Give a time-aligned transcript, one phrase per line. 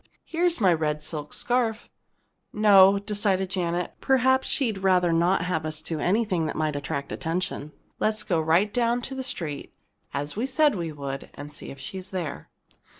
[0.25, 1.87] Here's my red silk scarf."
[2.51, 3.93] "No," decided Janet.
[4.01, 7.71] "Perhaps she'd rather not have us do anything that might attract attention.
[7.99, 9.75] Let's go right down to the street,
[10.11, 12.49] as we said we would, and see if she's there."